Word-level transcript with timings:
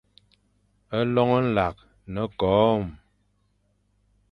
Loñ 1.13 1.31
nlakh 1.45 1.81
ne-koom. 2.13 2.83